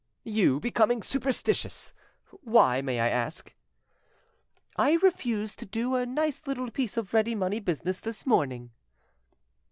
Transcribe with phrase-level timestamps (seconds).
[0.25, 1.93] "You becoming superstitious!
[2.43, 3.53] Why, may I ask?"
[4.75, 8.71] "I refused to do a nice little piece of ready money business this morning."